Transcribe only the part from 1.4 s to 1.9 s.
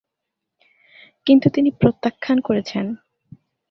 তিনি